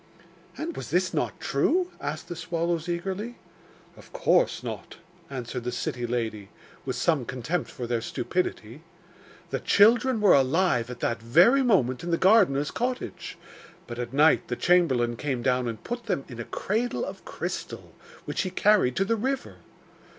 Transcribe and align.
'And 0.57 0.75
was 0.75 0.89
this 0.89 1.13
not 1.13 1.39
true?' 1.39 1.91
asked 2.01 2.27
the 2.27 2.35
swallows 2.35 2.89
eagerly. 2.89 3.35
'Of 3.95 4.11
course 4.11 4.63
not,' 4.63 4.95
answered 5.29 5.63
the 5.63 5.71
city 5.71 6.07
lady, 6.07 6.49
with 6.87 6.95
some 6.95 7.23
contempt 7.23 7.69
for 7.69 7.85
their 7.85 8.01
stupidity. 8.01 8.81
'The 9.51 9.59
children 9.59 10.19
were 10.19 10.33
alive 10.33 10.89
at 10.89 11.01
that 11.01 11.21
very 11.21 11.61
moment 11.61 12.03
in 12.03 12.09
the 12.09 12.17
gardener's 12.17 12.71
cottage; 12.71 13.37
but 13.85 13.99
at 13.99 14.11
night 14.11 14.47
the 14.47 14.55
chamberlain 14.55 15.17
came 15.17 15.43
down 15.43 15.67
and 15.67 15.83
put 15.83 16.07
them 16.07 16.25
in 16.27 16.39
a 16.39 16.45
cradle 16.45 17.05
of 17.05 17.23
crystal, 17.23 17.93
which 18.25 18.41
he 18.41 18.49
carried 18.49 18.95
to 18.95 19.05
the 19.05 19.15
river. 19.15 19.57